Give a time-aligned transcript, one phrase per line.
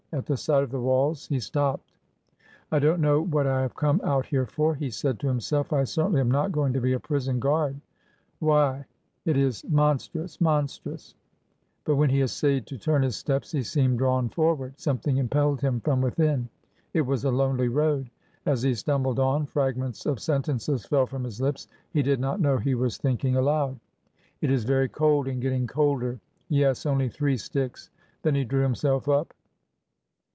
[0.13, 1.89] At the sight of the walls he stopped.
[2.69, 5.85] I don't know what I have come out here for," he said to himself.'' I
[5.85, 7.75] certainly am not going to be a prison guard
[8.39, 8.85] 1 Why!
[9.23, 11.23] it is monstrous I monstrous I"
[11.85, 14.77] But when he essayed to turn his steps he seemed drawn forward.
[14.77, 16.49] Something impelled him from within.
[16.93, 18.09] It was a lonely road.
[18.45, 22.57] As he stumbled on, fragments of sentences fell from his lips— he did not know
[22.57, 23.79] he was thinking aloud.''
[24.41, 26.19] It is very cold— and getting colder....
[26.49, 27.89] Yes, only three sticks."
[28.23, 29.33] Then he drew himself up.